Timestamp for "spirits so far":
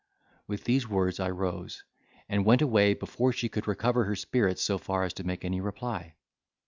4.15-5.03